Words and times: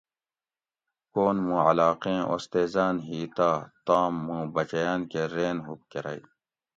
کون 1.13 1.35
موں 1.45 1.61
علاقیں 1.69 2.19
اُستیزاۤن 2.33 2.95
ہی 3.07 3.19
تہ 3.35 3.49
تام 3.85 4.13
موں 4.25 4.43
بچیاۤن 4.53 4.99
کہ 5.11 5.21
رین 5.33 5.57
ہُوب 5.65 5.79
کرئی 5.91 6.19